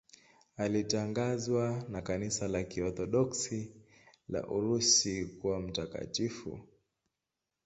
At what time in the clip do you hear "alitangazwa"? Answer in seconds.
0.57-1.85